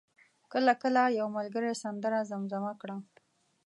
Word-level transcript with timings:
کله 0.51 0.73
کله 0.81 1.01
یو 1.19 1.27
ملګری 1.37 1.73
سندره 1.83 2.19
زمزمه 2.31 2.73
کړه. 2.81 2.95